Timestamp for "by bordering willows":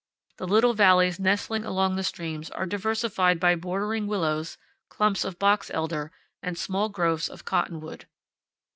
3.39-4.57